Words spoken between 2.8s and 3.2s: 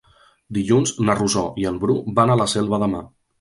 de Mar.